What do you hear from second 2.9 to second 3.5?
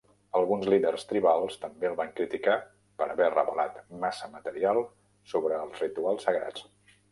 per haver